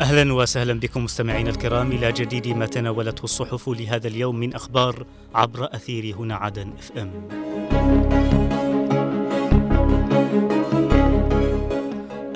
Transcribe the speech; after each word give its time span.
أهلا 0.00 0.34
وسهلا 0.34 0.72
بكم 0.72 1.04
مستمعينا 1.04 1.50
الكرام 1.50 1.92
إلى 1.92 2.12
جديد 2.12 2.48
ما 2.48 2.66
تناولته 2.66 3.24
الصحف 3.24 3.68
لهذا 3.68 4.08
اليوم 4.08 4.36
من 4.36 4.54
أخبار 4.54 5.06
عبر 5.34 5.68
أثير 5.74 6.16
هنا 6.16 6.34
عدن 6.34 6.72
إف 6.78 6.92
إم. 6.98 7.10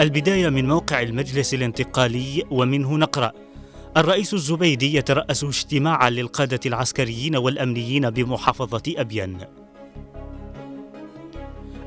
البداية 0.00 0.48
من 0.48 0.68
موقع 0.68 1.02
المجلس 1.02 1.54
الانتقالي 1.54 2.44
ومنه 2.50 2.96
نقرأ 2.96 3.32
الرئيس 3.96 4.34
الزبيدي 4.34 4.96
يترأس 4.96 5.44
اجتماعا 5.44 6.10
للقادة 6.10 6.60
العسكريين 6.66 7.36
والأمنيين 7.36 8.10
بمحافظة 8.10 8.82
ابين. 8.96 9.38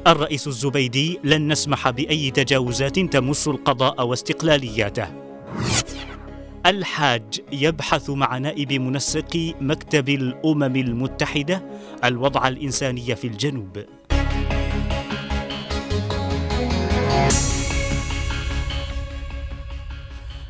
الرئيس 0.08 0.48
الزبيدي 0.48 1.20
لن 1.24 1.52
نسمح 1.52 1.90
بأي 1.90 2.32
تجاوزات 2.32 3.00
تمس 3.00 3.48
القضاء 3.48 4.06
واستقلالياته. 4.08 5.25
الحاج 6.66 7.42
يبحث 7.52 8.10
مع 8.10 8.38
نائب 8.38 8.74
منسق 8.74 9.54
مكتب 9.62 10.10
الأمم 10.10 10.76
المتحدة 10.76 11.64
الوضع 12.04 12.48
الإنساني 12.48 13.16
في 13.16 13.28
الجنوب. 13.28 13.86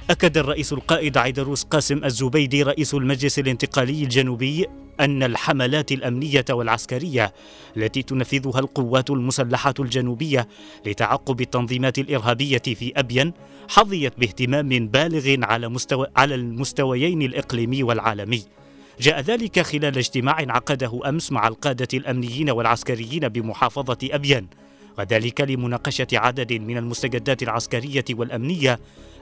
أكد 0.10 0.38
الرئيس 0.38 0.74
القائد 0.74 1.18
عيدروس 1.18 1.64
قاسم 1.64 2.04
الزبيدي 2.04 2.64
رئيس 2.64 2.94
المجلس 2.94 3.40
الانتقالي 3.40 4.04
الجنوبي 4.04 4.66
أن 5.00 5.24
الحملات 5.24 5.92
الأمنية 5.92 6.46
والعسكرية 6.50 7.34
التي 7.78 8.02
تنفذها 8.02 8.60
القوات 8.60 9.10
المسلحة 9.10 9.74
الجنوبية 9.80 10.48
لتعقب 10.86 11.42
التنظيمات 11.42 12.00
الإرهابية 12.00 12.58
في 12.58 12.94
أبين 12.96 13.34
حظيت 13.70 14.20
باهتمام 14.20 14.70
بالغ 14.88 15.36
على 15.44 15.70
مستوى 15.70 16.08
على 16.16 16.36
المستويين 16.36 17.22
الإقليمي 17.22 17.84
والعالمي. 17.84 18.44
جاء 19.00 19.20
ذلك 19.20 19.60
خلال 19.60 19.98
اجتماع 19.98 20.36
عقده 20.40 21.00
أمس 21.06 21.32
مع 21.32 21.48
القادة 21.48 21.88
الأمنيين 21.94 22.50
والعسكريين 22.50 23.30
بمحافظة 23.30 23.98
أبين 24.04 24.48
وذلك 24.98 25.42
لمناقشة 25.42 26.08
عدد 26.14 26.54
من 26.54 26.78
المستجدات 26.78 27.44
العسكرية 27.44 28.06
والأمنية 28.10 28.80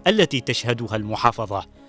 التي 0.08 0.42
تشهدها 0.42 0.96
المحافظة. 0.96 1.83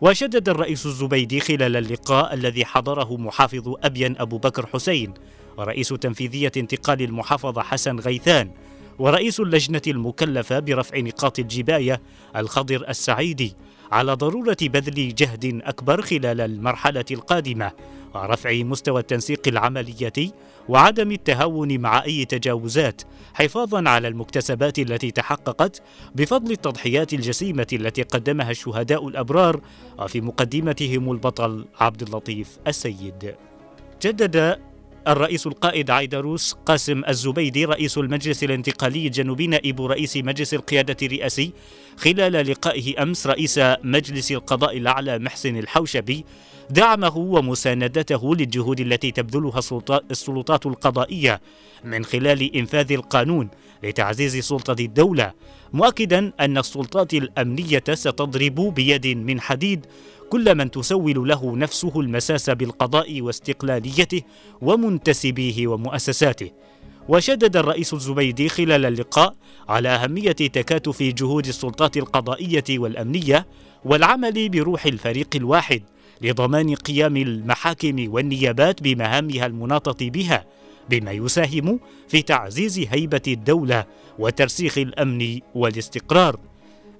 وشدد 0.00 0.48
الرئيس 0.48 0.86
الزبيدي 0.86 1.40
خلال 1.40 1.76
اللقاء 1.76 2.34
الذي 2.34 2.64
حضره 2.64 3.16
محافظ 3.16 3.74
أبين 3.82 4.16
أبو 4.18 4.38
بكر 4.38 4.66
حسين 4.66 5.14
ورئيس 5.58 5.88
تنفيذية 5.88 6.52
انتقال 6.56 7.02
المحافظة 7.02 7.62
حسن 7.62 7.98
غيثان 7.98 8.50
ورئيس 8.98 9.40
اللجنة 9.40 9.82
المكلفة 9.86 10.58
برفع 10.58 10.98
نقاط 10.98 11.38
الجباية 11.38 12.00
الخضر 12.36 12.88
السعيدي 12.88 13.54
على 13.92 14.12
ضرورة 14.12 14.56
بذل 14.62 15.14
جهد 15.14 15.60
أكبر 15.64 16.02
خلال 16.02 16.40
المرحلة 16.40 17.04
القادمة. 17.10 17.72
ورفع 18.22 18.52
مستوى 18.62 19.00
التنسيق 19.00 19.48
العملياتي 19.48 20.32
وعدم 20.68 21.12
التهاون 21.12 21.78
مع 21.80 22.04
أي 22.04 22.24
تجاوزات 22.24 23.02
حفاظا 23.34 23.88
على 23.88 24.08
المكتسبات 24.08 24.78
التي 24.78 25.10
تحققت 25.10 25.82
بفضل 26.14 26.52
التضحيات 26.52 27.12
الجسيمة 27.12 27.66
التي 27.72 28.02
قدمها 28.02 28.50
الشهداء 28.50 29.08
الأبرار 29.08 29.60
وفي 29.98 30.20
مقدمتهم 30.20 31.12
البطل 31.12 31.66
عبد 31.80 32.02
اللطيف 32.02 32.58
السيد. 32.66 33.34
جدد 34.02 34.58
الرئيس 35.08 35.46
القائد 35.46 35.90
عيدروس 35.90 36.56
قاسم 36.66 37.02
الزبيدي 37.08 37.64
رئيس 37.64 37.98
المجلس 37.98 38.44
الانتقالي 38.44 39.06
الجنوبي 39.06 39.46
نائب 39.46 39.82
رئيس 39.82 40.16
مجلس 40.16 40.54
القيادة 40.54 40.96
الرئاسي. 41.02 41.52
خلال 41.96 42.32
لقائه 42.32 43.02
أمس 43.02 43.26
رئيس 43.26 43.60
مجلس 43.84 44.32
القضاء 44.32 44.76
الأعلى 44.76 45.18
محسن 45.18 45.56
الحوشبي 45.56 46.24
دعمه 46.70 47.16
ومساندته 47.16 48.34
للجهود 48.34 48.80
التي 48.80 49.10
تبذلها 49.10 49.60
السلطات 50.10 50.66
القضائية 50.66 51.40
من 51.84 52.04
خلال 52.04 52.56
إنفاذ 52.56 52.92
القانون 52.92 53.48
لتعزيز 53.82 54.36
سلطة 54.36 54.76
الدولة 54.84 55.32
مؤكدا 55.72 56.32
أن 56.40 56.58
السلطات 56.58 57.14
الأمنية 57.14 57.84
ستضرب 57.94 58.54
بيد 58.54 59.06
من 59.06 59.40
حديد 59.40 59.86
كل 60.30 60.54
من 60.54 60.70
تسول 60.70 61.28
له 61.28 61.56
نفسه 61.56 62.00
المساس 62.00 62.50
بالقضاء 62.50 63.20
واستقلاليته 63.20 64.22
ومنتسبيه 64.62 65.66
ومؤسساته. 65.66 66.50
وشدد 67.08 67.56
الرئيس 67.56 67.94
الزبيدي 67.94 68.48
خلال 68.48 68.86
اللقاء 68.86 69.34
على 69.68 69.88
أهمية 69.88 70.32
تكاتف 70.32 71.02
جهود 71.02 71.46
السلطات 71.46 71.96
القضائية 71.96 72.64
والأمنية 72.70 73.46
والعمل 73.84 74.48
بروح 74.48 74.86
الفريق 74.86 75.28
الواحد 75.34 75.82
لضمان 76.22 76.74
قيام 76.74 77.16
المحاكم 77.16 78.12
والنيابات 78.12 78.82
بمهامها 78.82 79.46
المناطة 79.46 80.10
بها 80.10 80.44
بما 80.90 81.12
يساهم 81.12 81.80
في 82.08 82.22
تعزيز 82.22 82.78
هيبة 82.90 83.22
الدولة 83.28 83.84
وترسيخ 84.18 84.78
الأمن 84.78 85.40
والاستقرار. 85.54 86.36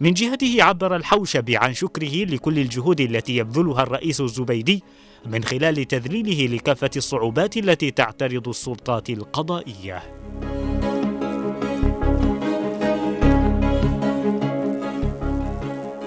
من 0.01 0.15
جهته 0.15 0.63
عبر 0.63 0.97
الحوشبي 0.97 1.57
عن 1.57 1.75
شكره 1.75 2.25
لكل 2.25 2.59
الجهود 2.59 3.01
التي 3.01 3.37
يبذلها 3.37 3.83
الرئيس 3.83 4.21
الزبيدي 4.21 4.83
من 5.27 5.45
خلال 5.45 5.85
تذليله 5.85 6.55
لكافة 6.55 6.91
الصعوبات 6.97 7.57
التي 7.57 7.91
تعترض 7.91 8.49
السلطات 8.49 9.11
القضائية. 9.11 10.03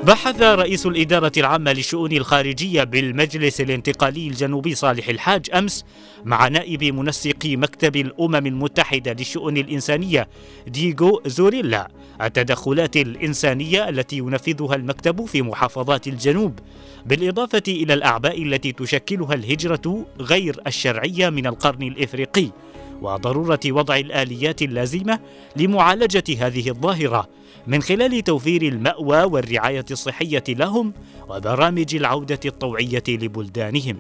بحث 0.10 0.42
رئيس 0.42 0.86
الإدارة 0.86 1.32
العامة 1.38 1.74
للشؤون 1.74 2.12
الخارجية 2.12 2.84
بالمجلس 2.84 3.62
الانتقالي 3.62 4.28
الجنوبي 4.28 4.76
صالح 4.76 5.10
الحاج 5.10 5.50
أمس 5.54 5.86
مع 6.26 6.48
نائب 6.48 6.84
منسق 6.84 7.46
مكتب 7.46 7.96
الأمم 7.96 8.48
المتحدة 8.48 9.14
للشؤون 9.14 9.58
الإنسانية 9.58 10.28
ديغو 10.68 11.22
زوريلا. 11.26 11.88
التدخلات 12.22 12.98
الإنسانية 12.98 13.90
التي 13.90 14.18
ينفذها 14.18 14.76
المكتب 14.76 15.26
في 15.26 15.42
محافظات 15.42 16.08
الجنوب 16.08 16.60
بالإضافة 17.06 17.64
إلى 17.68 17.94
الأعباء 17.94 18.44
التي 18.44 18.72
تشكلها 18.72 19.34
الهجرة 19.34 20.06
غير 20.20 20.62
الشرعية 20.68 21.30
من 21.30 21.48
القرن 21.48 21.84
الإفريقي. 21.84 22.48
وضرورة 23.02 23.60
وضع 23.66 23.98
الآليات 23.98 24.62
اللازمة 24.62 25.20
لمعالجة 25.56 26.24
هذه 26.40 26.70
الظاهرة. 26.70 27.39
من 27.68 27.82
خلال 27.82 28.24
توفير 28.24 28.62
المأوى 28.62 29.24
والرعاية 29.24 29.86
الصحية 29.92 30.44
لهم 30.50 30.94
وبرامج 31.30 31.96
العودة 31.96 32.40
الطوعية 32.46 33.04
لبلدانهم. 33.08 33.98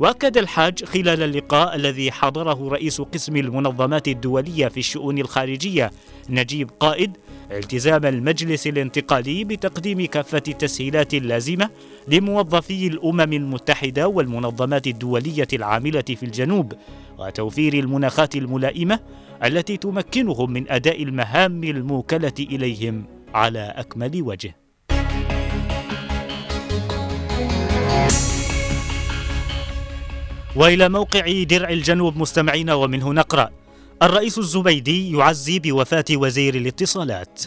وأكد 0.00 0.38
الحاج 0.38 0.84
خلال 0.84 1.22
اللقاء 1.22 1.74
الذي 1.74 2.12
حضره 2.12 2.68
رئيس 2.68 3.00
قسم 3.00 3.36
المنظمات 3.36 4.08
الدولية 4.08 4.68
في 4.68 4.80
الشؤون 4.80 5.18
الخارجية 5.18 5.90
نجيب 6.30 6.70
قائد 6.80 7.16
التزام 7.52 8.04
المجلس 8.04 8.66
الانتقالي 8.66 9.44
بتقديم 9.44 10.06
كافة 10.06 10.42
التسهيلات 10.48 11.14
اللازمة 11.14 11.70
لموظفي 12.08 12.86
الأمم 12.86 13.32
المتحدة 13.32 14.08
والمنظمات 14.08 14.86
الدولية 14.86 15.48
العاملة 15.52 16.02
في 16.02 16.22
الجنوب 16.22 16.72
وتوفير 17.18 17.74
المناخات 17.74 18.36
الملائمة 18.36 19.00
التي 19.44 19.76
تمكنهم 19.76 20.50
من 20.50 20.70
أداء 20.70 21.02
المهام 21.02 21.64
الموكلة 21.64 22.32
إليهم 22.40 23.04
على 23.34 23.74
أكمل 23.76 24.22
وجه. 24.22 24.56
وإلى 30.56 30.88
موقع 30.88 31.42
درع 31.42 31.70
الجنوب 31.70 32.16
مستمعين 32.16 32.70
ومنه 32.70 33.12
نقرا 33.12 33.50
الرئيس 34.02 34.38
الزبيدي 34.38 35.12
يعزي 35.12 35.58
بوفاة 35.58 36.04
وزير 36.12 36.54
الاتصالات 36.54 37.42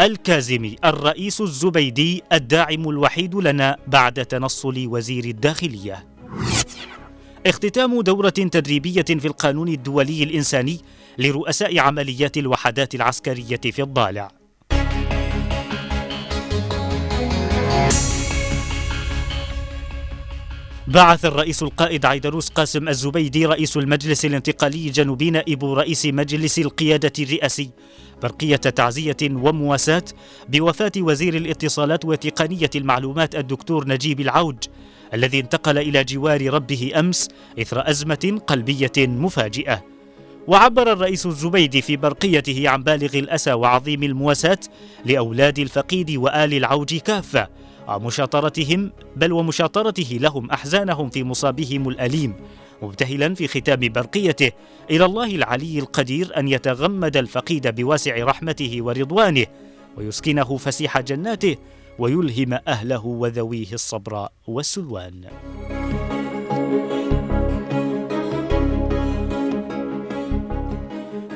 الكازمي 0.00 0.76
الرئيس 0.84 1.40
الزبيدي 1.40 2.22
الداعم 2.32 2.88
الوحيد 2.88 3.34
لنا 3.34 3.76
بعد 3.86 4.26
تنصل 4.26 4.86
وزير 4.86 5.24
الداخلية 5.24 6.06
اختتام 7.46 8.00
دورة 8.00 8.28
تدريبية 8.28 9.02
في 9.02 9.26
القانون 9.26 9.68
الدولي 9.68 10.22
الإنساني 10.22 10.80
لرؤساء 11.18 11.78
عمليات 11.78 12.36
الوحدات 12.36 12.94
العسكرية 12.94 13.60
في 13.72 13.82
الضالع. 13.82 14.41
بعث 20.92 21.24
الرئيس 21.24 21.62
القائد 21.62 22.06
عيدروس 22.06 22.48
قاسم 22.48 22.88
الزبيدي 22.88 23.46
رئيس 23.46 23.76
المجلس 23.76 24.24
الانتقالي 24.24 24.86
الجنوبي 24.86 25.30
نائب 25.30 25.64
رئيس 25.64 26.06
مجلس 26.06 26.58
القيادة 26.58 27.12
الرئاسي. 27.18 27.70
برقية 28.22 28.56
تعزية 28.56 29.16
ومواساة 29.22 30.04
بوفاة 30.48 30.92
وزير 30.96 31.36
الاتصالات 31.36 32.04
وتقنية 32.04 32.70
المعلومات 32.76 33.34
الدكتور 33.34 33.88
نجيب 33.88 34.20
العوج 34.20 34.56
الذي 35.14 35.40
انتقل 35.40 35.78
إلى 35.78 36.04
جوار 36.04 36.54
ربه 36.54 36.92
أمس 36.96 37.28
إثر 37.60 37.90
أزمة 37.90 38.40
قلبية 38.46 38.92
مفاجئة. 38.98 39.84
وعبر 40.46 40.92
الرئيس 40.92 41.26
الزبيدي 41.26 41.82
في 41.82 41.96
برقيته 41.96 42.68
عن 42.68 42.82
بالغ 42.82 43.18
الأسى 43.18 43.52
وعظيم 43.52 44.02
المواساة 44.02 44.58
لأولاد 45.04 45.58
الفقيد 45.58 46.10
وآل 46.10 46.54
العوج 46.54 46.96
كافة 46.96 47.48
ومشاطرتهم 47.88 48.92
بل 49.16 49.32
ومشاطرته 49.32 50.18
لهم 50.20 50.50
أحزانهم 50.50 51.10
في 51.10 51.24
مصابهم 51.24 51.88
الأليم. 51.88 52.34
مبتهلا 52.82 53.34
في 53.34 53.48
ختام 53.48 53.80
برقيته 53.80 54.50
إلى 54.90 55.04
الله 55.04 55.34
العلي 55.34 55.78
القدير 55.78 56.38
أن 56.38 56.48
يتغمد 56.48 57.16
الفقيد 57.16 57.74
بواسع 57.74 58.24
رحمته 58.24 58.76
ورضوانه 58.80 59.46
ويسكنه 59.96 60.56
فسيح 60.56 61.00
جناته 61.00 61.56
ويلهم 61.98 62.58
أهله 62.68 63.06
وذويه 63.06 63.72
الصبر 63.72 64.28
والسلوان. 64.46 65.24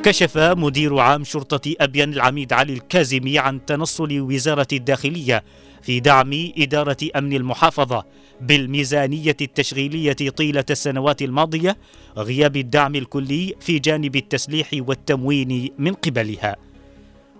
كشف 0.06 0.38
مدير 0.38 0.98
عام 0.98 1.24
شرطة 1.24 1.74
أبين 1.80 2.12
العميد 2.12 2.52
علي 2.52 2.72
الكازمي 2.72 3.38
عن 3.38 3.66
تنصل 3.66 4.20
وزارة 4.20 4.66
الداخلية 4.72 5.44
في 5.82 6.00
دعم 6.00 6.52
إدارة 6.58 6.96
أمن 7.16 7.32
المحافظة 7.32 8.04
بالميزانية 8.40 9.36
التشغيلية 9.40 10.12
طيلة 10.12 10.64
السنوات 10.70 11.22
الماضية 11.22 11.76
غياب 12.16 12.56
الدعم 12.56 12.94
الكلي 12.94 13.54
في 13.60 13.78
جانب 13.78 14.16
التسليح 14.16 14.70
والتموين 14.72 15.70
من 15.78 15.92
قبلها. 15.92 16.56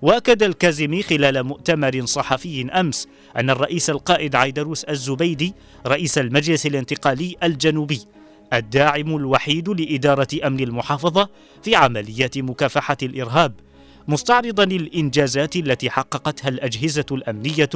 وأكد 0.03 0.43
الكازمي 0.43 1.03
خلال 1.03 1.43
مؤتمر 1.43 2.07
صحفي 2.07 2.81
أمس 2.81 3.09
أن 3.37 3.51
الرئيس 3.51 3.91
القائد 3.91 4.37
عيدروس 4.37 4.85
الزبيدي 4.85 5.55
رئيس 5.87 6.19
المجلس 6.19 6.67
الانتقالي 6.67 7.37
الجنوبي 7.43 8.01
الداعم 8.53 9.17
الوحيد 9.17 9.69
لإدارة 9.69 10.29
أمن 10.45 10.61
المحافظة 10.61 11.29
في 11.63 11.77
عمليات 11.77 12.39
مكافحة 12.39 12.97
الإرهاب 13.03 13.53
مستعرضا 14.09 14.65
الانجازات 14.65 15.57
التي 15.57 15.91
حققتها 15.91 16.49
الأجهزة 16.49 17.07
الأمنية 17.13 17.71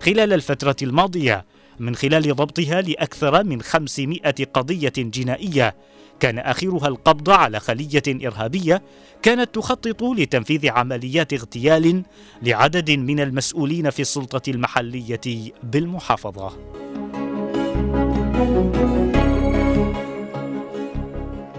خلال 0.00 0.32
الفترة 0.32 0.76
الماضية 0.82 1.44
من 1.78 1.94
خلال 1.96 2.36
ضبطها 2.36 2.80
لأكثر 2.80 3.44
من 3.44 3.62
500 3.62 4.20
قضية 4.54 4.92
جنائية. 4.96 5.74
كان 6.20 6.38
آخرها 6.38 6.88
القبض 6.88 7.30
على 7.30 7.60
خلية 7.60 8.02
إرهابية 8.08 8.82
كانت 9.22 9.54
تخطط 9.54 10.02
لتنفيذ 10.02 10.68
عمليات 10.68 11.32
اغتيال 11.32 12.02
لعدد 12.42 12.90
من 12.90 13.20
المسؤولين 13.20 13.90
في 13.90 14.02
السلطة 14.02 14.50
المحلية 14.50 15.52
بالمحافظة. 15.62 16.52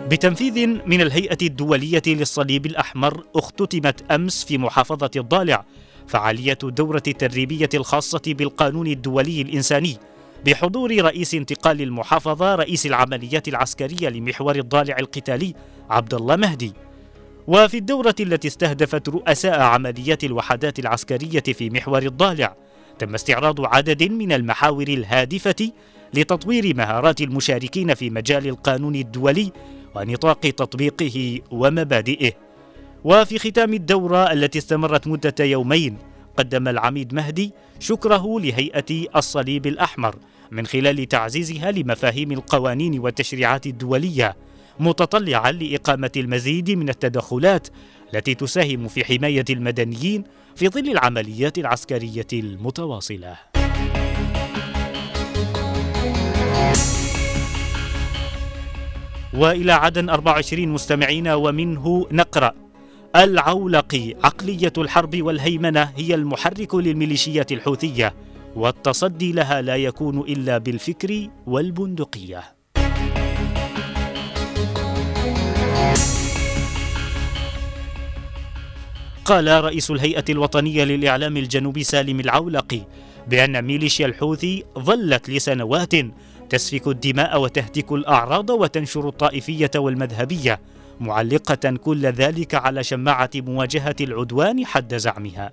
بتنفيذ 0.09 0.68
من 0.68 1.01
الهيئة 1.01 1.38
الدولية 1.42 2.01
للصليب 2.07 2.65
الأحمر 2.65 3.24
اختتمت 3.36 4.12
أمس 4.12 4.44
في 4.45 4.57
محافظة 4.57 5.12
الضالع 5.15 5.65
فعالية 6.07 6.57
الدورة 6.63 7.04
التدريبية 7.07 7.69
الخاصة 7.74 8.21
بالقانون 8.27 8.88
الدولي 8.88 9.42
الإنساني 9.42 9.98
بحضور 10.45 11.01
رئيس 11.01 11.33
انتقال 11.33 11.81
المحافظة 11.81 12.56
رئيس 12.56 12.86
العمليات 12.86 13.48
العسكرية 13.48 14.09
لمحور 14.09 14.56
الضالع 14.56 14.95
القتالي 15.00 15.54
عبد 15.89 16.13
الله 16.13 16.36
مهدي. 16.36 16.74
وفي 17.48 17.77
الدورة 17.77 18.15
التي 18.19 18.48
استهدفت 18.48 19.10
رؤساء 19.10 19.60
عمليات 19.60 20.24
الوحدات 20.24 20.80
العسكرية 20.80 21.44
في 21.53 21.69
محور 21.69 22.01
الضالع 22.01 22.56
تم 23.00 23.13
استعراض 23.13 23.65
عدد 23.65 24.03
من 24.03 24.31
المحاور 24.31 24.88
الهادفة 24.88 25.71
لتطوير 26.13 26.75
مهارات 26.75 27.21
المشاركين 27.21 27.94
في 27.94 28.10
مجال 28.10 28.48
القانون 28.48 28.95
الدولي 28.95 29.51
ونطاق 29.98 30.40
تطبيقه 30.40 31.40
ومبادئه 31.52 32.32
وفي 33.04 33.40
ختام 33.40 33.74
الدورة 33.74 34.32
التي 34.32 34.60
استمرت 34.60 35.08
مدة 35.08 35.46
يومين 35.46 35.98
قدم 36.38 36.68
العميد 36.68 37.14
مهدي 37.14 37.54
شكره 37.80 38.40
لهيئة 38.40 39.08
الصليب 39.16 39.68
الأحمر 39.68 40.16
من 40.52 40.66
خلال 40.66 41.06
تعزيزها 41.08 41.72
لمفاهيم 41.72 42.32
القوانين 42.32 43.00
والتشريعات 43.00 43.68
الدولية 43.68 44.36
متطلعا 44.80 45.52
لإقامة 45.52 46.12
المزيد 46.18 46.72
من 46.72 46.90
التدخلات 46.90 47.68
التي 48.14 48.36
تساهم 48.36 48.88
في 48.88 49.06
حماية 49.06 49.46
المدنيين 49.50 50.24
في 50.56 50.70
ظل 50.70 50.90
العمليات 50.90 51.58
العسكرية 51.58 52.28
المتواصلة. 52.34 53.36
وإلى 59.33 59.71
عدن 59.71 60.09
24 60.09 60.68
مستمعين 60.68 61.27
ومنه 61.27 62.07
نقرأ 62.12 62.51
العولقي 63.15 64.15
عقلية 64.24 64.74
الحرب 64.77 65.21
والهيمنة 65.21 65.91
هي 65.97 66.15
المحرك 66.15 66.75
للميليشيات 66.75 67.51
الحوثية 67.51 68.15
والتصدي 68.56 69.31
لها 69.31 69.62
لا 69.62 69.75
يكون 69.75 70.19
إلا 70.19 70.57
بالفكر 70.57 71.27
والبندقية. 71.47 72.44
قال 79.25 79.63
رئيس 79.63 79.91
الهيئة 79.91 80.25
الوطنية 80.29 80.83
للإعلام 80.83 81.38
الجنوبي 81.38 81.83
سالم 81.83 82.19
العولقي 82.19 82.81
بأن 83.27 83.62
ميليشيا 83.62 84.06
الحوثي 84.06 84.63
ظلت 84.79 85.29
لسنوات 85.29 85.94
تسفك 86.50 86.88
الدماء 86.88 87.42
وتهتك 87.42 87.92
الأعراض 87.92 88.50
وتنشر 88.50 89.10
الطائفية 89.10 89.72
والمذهبية 89.76 90.60
معلقة 91.00 91.78
كل 91.84 92.06
ذلك 92.06 92.56
على 92.56 92.84
شماعة 92.84 93.30
مواجهة 93.36 93.96
العدوان 94.02 94.66
حد 94.66 94.96
زعمها. 94.96 95.52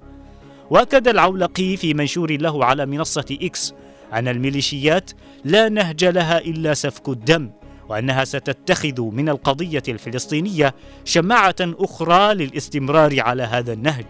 وأكد 0.71 1.09
العولقي 1.09 1.77
في 1.77 1.95
منشور 1.95 2.33
له 2.33 2.65
على 2.65 2.87
منصة 2.87 3.39
إكس 3.43 3.75
أن 4.13 4.29
الميليشيات 4.29 5.11
لا 5.45 5.69
نهج 5.69 6.05
لها 6.05 6.39
إلا 6.39 6.75
سفك 6.75 7.09
الدم 7.09 7.51
وأنها 7.89 8.25
ستتخذ 8.25 9.01
من 9.01 9.29
القضية 9.29 9.83
الفلسطينية 9.89 10.75
شماعة 11.05 11.57
أخرى 11.61 12.35
للاستمرار 12.35 13.21
على 13.21 13.43
هذا 13.43 13.73
النهج 13.73 14.07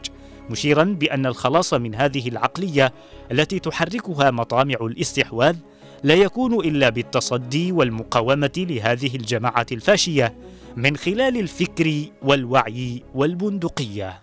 مشيرا 0.50 0.85
بأن 0.85 1.26
الخلاص 1.26 1.75
من 1.75 1.95
هذه 1.95 2.29
العقلية 2.29 2.93
التي 3.33 3.59
تحركها 3.59 4.31
مطامع 4.31 4.76
الاستحواذ 4.81 5.57
لا 6.04 6.14
يكون 6.14 6.54
إلا 6.54 6.88
بالتصدي 6.88 7.73
والمقاومة 7.73 8.52
لهذه 8.56 9.16
الجماعة 9.16 9.66
الفاشية 9.73 10.34
من 10.76 10.96
خلال 10.96 11.40
الفكر 11.40 12.04
والوعي 12.23 13.02
والبندقية. 13.14 14.23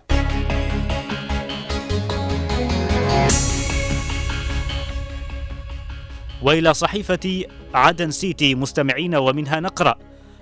وإلى 6.42 6.74
صحيفة 6.74 7.44
عدن 7.74 8.10
سيتي 8.10 8.54
مستمعين 8.54 9.14
ومنها 9.14 9.60
نقرأ 9.60 9.94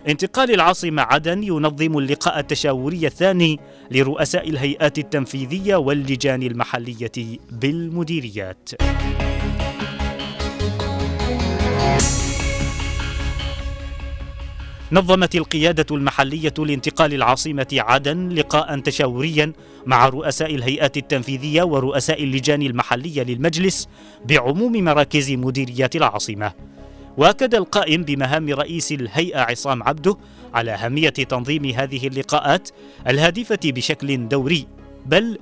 انتقال 0.09 0.55
العاصمة 0.55 1.03
عدن 1.03 1.43
ينظم 1.43 1.99
اللقاء 1.99 2.39
التشاوري 2.39 3.07
الثاني 3.07 3.61
لرؤساء 3.91 4.49
الهيئات 4.49 4.99
التنفيذية 4.99 5.77
واللجان 5.77 6.43
المحلية 6.43 7.39
بالمديريات. 7.51 8.71
نظمت 14.93 15.35
القيادة 15.35 15.87
المحلية 15.97 16.55
لانتقال 16.59 17.15
العاصمة 17.15 17.67
عدن 17.73 18.29
لقاء 18.29 18.79
تشاوريا 18.81 19.53
مع 19.87 20.09
رؤساء 20.09 20.55
الهيئات 20.55 20.97
التنفيذية 20.97 21.63
ورؤساء 21.63 22.25
اللجان 22.25 22.63
المحلية 22.63 23.23
للمجلس 23.23 23.89
بعموم 24.25 24.85
مراكز 24.85 25.31
مديريات 25.31 25.97
العاصمة. 25.97 26.53
وأكد 27.17 27.55
القائم 27.55 28.03
بمهام 28.03 28.49
رئيس 28.49 28.93
الهيئة 28.93 29.41
عصام 29.41 29.83
عبده 29.83 30.17
على 30.55 30.71
أهمية 30.71 31.09
تنظيم 31.09 31.65
هذه 31.65 32.07
اللقاءات 32.07 32.69
الهادفة 33.07 33.59
بشكل 33.65 34.29
دوري 34.29 34.67
بل 35.07 35.39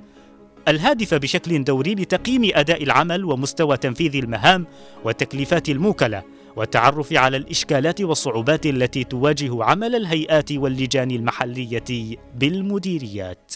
الهادفة 0.67 1.17
بشكل 1.17 1.63
دوري 1.63 1.95
لتقييم 1.95 2.51
أداء 2.53 2.83
العمل 2.83 3.25
ومستوى 3.25 3.77
تنفيذ 3.77 4.15
المهام 4.15 4.65
والتكليفات 5.03 5.69
الموكلة 5.69 6.23
والتعرف 6.55 7.13
على 7.13 7.37
الإشكالات 7.37 8.01
والصعوبات 8.01 8.65
التي 8.65 9.03
تواجه 9.03 9.63
عمل 9.63 9.95
الهيئات 9.95 10.51
واللجان 10.51 11.11
المحلية 11.11 12.17
بالمديريات. 12.35 13.51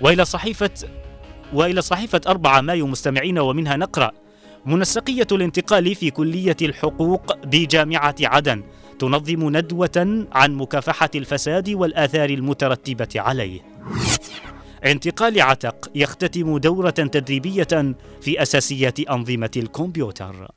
وإلى 0.00 0.24
صحيفه 0.24 0.70
وإلى 1.52 1.82
صحيفة 1.82 2.20
4 2.26 2.60
مايو 2.60 2.86
مستمعين 2.86 3.38
ومنها 3.38 3.76
نقرأ 3.76 4.10
منسقية 4.66 5.26
الانتقال 5.32 5.94
في 5.94 6.10
كلية 6.10 6.56
الحقوق 6.62 7.46
بجامعة 7.46 8.14
عدن 8.20 8.62
تنظم 8.98 9.56
ندوة 9.56 10.26
عن 10.32 10.54
مكافحة 10.54 11.10
الفساد 11.14 11.70
والآثار 11.70 12.30
المترتبة 12.30 13.08
عليه. 13.16 13.75
انتقال 14.86 15.40
عتق 15.40 15.90
يختتم 15.94 16.58
دورة 16.58 16.90
تدريبية 16.90 17.94
في 18.20 18.42
أساسيات 18.42 19.00
أنظمة 19.00 19.50
الكمبيوتر. 19.56 20.48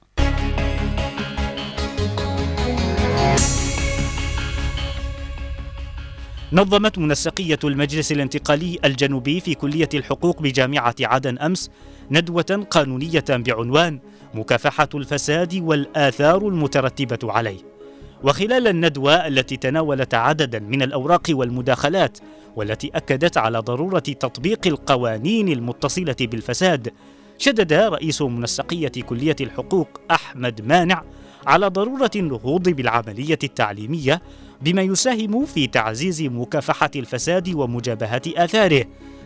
نظمت 6.54 6.98
منسقية 6.98 7.60
المجلس 7.64 8.12
الانتقالي 8.12 8.80
الجنوبي 8.86 9.40
في 9.40 9.56
كلية 9.56 9.90
الحقوق 9.94 10.42
بجامعة 10.42 10.96
عدن 11.02 11.38
أمس 11.38 11.70
ندوة 12.12 12.68
قانونية 12.70 13.26
بعنوان 13.30 14.00
مكافحة 14.34 14.90
الفساد 14.96 15.56
والآثار 15.56 16.48
المترتبة 16.48 17.32
عليه. 17.32 17.79
وخلال 18.24 18.68
الندوة 18.68 19.28
التي 19.28 19.58
تناولت 19.58 20.14
عددا 20.14 20.60
من 20.60 20.82
الأوراق 20.82 21.24
والمداخلات 21.30 22.18
والتي 22.56 22.92
أكدت 22.96 23.38
على 23.38 23.60
ضرورة 23.60 24.00
تطبيق 24.00 24.68
القوانين 24.68 25.50
المتصلة 25.50 26.16
بالفساد، 26.20 26.94
شدد 27.38 27.74
رئيس 27.74 28.22
منسقية 28.22 28.92
كلية 29.06 29.36
الحقوق 29.42 29.88
أحمد 30.12 30.62
مانع 30.62 31.04
على 31.48 31.68
ضرورة 31.68 32.12
النهوض 32.16 32.70
بالعملية 32.70 33.40
التعليمية 33.44 34.22
بما 34.62 34.82
يساهم 34.82 35.46
في 35.46 35.68
تعزيز 35.68 36.22
مكافحة 36.22 36.92
الفساد 36.96 37.50
ومجابهة 37.56 38.22
آثاره، 38.28 38.86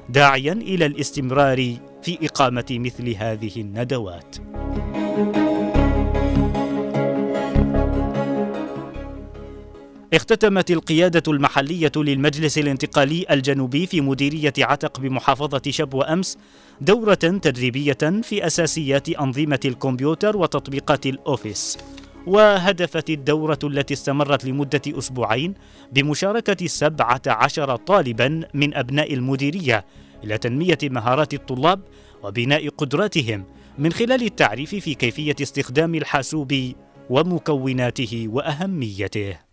داعيا 0.09 0.53
إلى 0.53 0.85
الاستمرار 0.85 1.75
في 2.01 2.17
إقامة 2.23 2.65
مثل 2.71 3.09
هذه 3.09 3.61
الندوات. 3.61 4.35
اختتمت 10.13 10.71
القيادة 10.71 11.23
المحلية 11.27 11.91
للمجلس 11.95 12.57
الانتقالي 12.57 13.25
الجنوبي 13.31 13.85
في 13.85 14.01
مديرية 14.01 14.53
عتق 14.59 14.99
بمحافظة 14.99 15.61
شبوة 15.69 16.13
أمس 16.13 16.37
دورة 16.81 17.13
تدريبية 17.13 18.21
في 18.23 18.47
أساسيات 18.47 19.09
أنظمة 19.09 19.59
الكمبيوتر 19.65 20.37
وتطبيقات 20.37 21.05
الأوفيس 21.05 21.77
وهدفت 22.27 23.09
الدورة 23.09 23.59
التي 23.63 23.93
استمرت 23.93 24.45
لمدة 24.45 24.81
أسبوعين 24.87 25.53
بمشاركة 25.91 26.67
17 26.67 27.75
طالبا 27.75 28.41
من 28.53 28.73
أبناء 28.73 29.13
المديرية 29.13 29.85
إلى 30.23 30.37
تنمية 30.37 30.77
مهارات 30.83 31.33
الطلاب 31.33 31.81
وبناء 32.23 32.69
قدراتهم 32.69 33.45
من 33.77 33.91
خلال 33.91 34.23
التعريف 34.23 34.75
في 34.75 34.93
كيفية 34.93 35.35
استخدام 35.41 35.95
الحاسوب 35.95 36.73
ومكوناته 37.09 38.27
وأهميته. 38.29 39.52